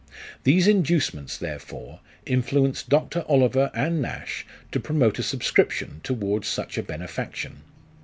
These 0.45 0.67
inducements, 0.67 1.37
therefore, 1.37 1.99
influenced 2.25 2.89
Dr. 2.89 3.23
Oliver 3.29 3.69
and 3.75 4.01
Nash 4.01 4.47
to 4.71 4.79
promote 4.79 5.19
a 5.19 5.21
subscription 5.21 6.01
towards 6.03 6.47
such 6.47 6.75
a 6.79 6.81
benefaction. 6.81 7.61